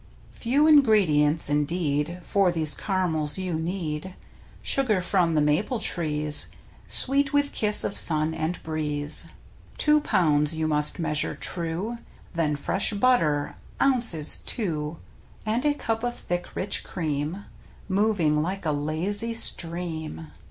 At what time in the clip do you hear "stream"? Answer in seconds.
19.35-20.31